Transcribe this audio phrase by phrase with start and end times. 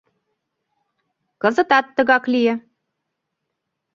[1.41, 2.53] Кызытат тыгак лие.